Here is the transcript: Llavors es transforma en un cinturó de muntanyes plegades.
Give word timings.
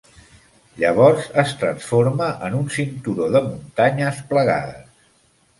Llavors 0.83 1.27
es 1.43 1.51
transforma 1.59 2.31
en 2.49 2.57
un 2.63 2.71
cinturó 2.79 3.31
de 3.37 3.45
muntanyes 3.51 4.27
plegades. 4.33 4.93